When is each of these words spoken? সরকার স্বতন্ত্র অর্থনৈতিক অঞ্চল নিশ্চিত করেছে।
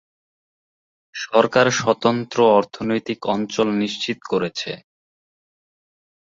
সরকার 1.15 1.67
স্বতন্ত্র 1.79 2.37
অর্থনৈতিক 2.57 3.19
অঞ্চল 3.33 3.67
নিশ্চিত 3.81 4.19
করেছে। 4.31 4.71